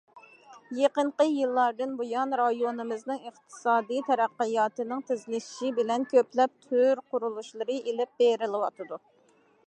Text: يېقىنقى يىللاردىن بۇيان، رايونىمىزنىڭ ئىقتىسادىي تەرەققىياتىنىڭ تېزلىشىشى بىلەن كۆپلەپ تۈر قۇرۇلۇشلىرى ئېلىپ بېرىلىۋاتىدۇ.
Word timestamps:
يېقىنقى 0.75 1.25
يىللاردىن 1.31 1.91
بۇيان، 1.97 2.31
رايونىمىزنىڭ 2.39 3.19
ئىقتىسادىي 3.29 4.01
تەرەققىياتىنىڭ 4.07 5.03
تېزلىشىشى 5.09 5.69
بىلەن 5.81 6.07
كۆپلەپ 6.15 6.55
تۈر 6.71 7.03
قۇرۇلۇشلىرى 7.13 7.77
ئېلىپ 7.91 8.17
بېرىلىۋاتىدۇ. 8.25 8.99